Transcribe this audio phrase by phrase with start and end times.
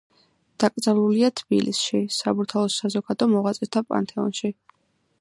[0.63, 4.57] დაკრძალულია თბილისში, საბურთალოს საზოგადო მოღვაწეთა პანთეონში.